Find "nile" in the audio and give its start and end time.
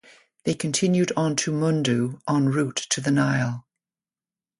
3.11-3.67